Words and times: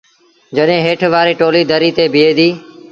جڏهيݩ 0.55 0.83
هيٺ 0.85 1.01
وآريٚ 1.13 1.37
ٽوليٚ 1.39 1.67
دريٚ 1.71 1.95
تي 1.97 2.03
بيٚهي 2.13 2.31
ديٚ۔ 2.37 2.53